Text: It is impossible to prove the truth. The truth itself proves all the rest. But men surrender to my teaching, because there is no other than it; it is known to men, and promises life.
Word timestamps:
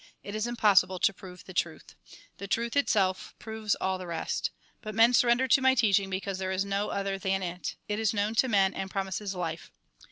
It 0.23 0.33
is 0.33 0.47
impossible 0.47 0.97
to 0.97 1.13
prove 1.13 1.43
the 1.45 1.53
truth. 1.53 1.93
The 2.39 2.47
truth 2.47 2.75
itself 2.75 3.35
proves 3.37 3.75
all 3.75 3.99
the 3.99 4.07
rest. 4.07 4.49
But 4.81 4.95
men 4.95 5.13
surrender 5.13 5.47
to 5.49 5.61
my 5.61 5.75
teaching, 5.75 6.09
because 6.09 6.39
there 6.39 6.49
is 6.51 6.65
no 6.65 6.89
other 6.89 7.19
than 7.19 7.43
it; 7.43 7.75
it 7.87 7.99
is 7.99 8.11
known 8.11 8.33
to 8.41 8.47
men, 8.49 8.73
and 8.73 8.89
promises 8.89 9.35
life. 9.35 9.71